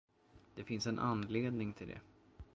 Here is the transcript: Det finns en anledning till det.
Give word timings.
Det 0.55 0.63
finns 0.63 0.87
en 0.87 0.99
anledning 0.99 1.73
till 1.73 1.87
det. 1.87 1.99